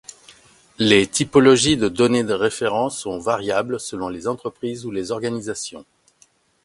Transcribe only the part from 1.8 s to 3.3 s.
données de référence sont